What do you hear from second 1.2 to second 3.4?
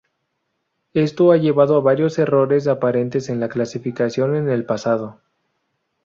ha llevado a varios errores aparentes en